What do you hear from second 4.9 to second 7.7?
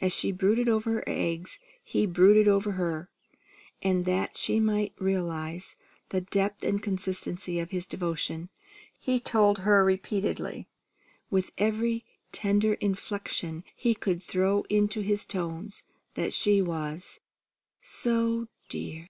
realize the depth and constancy of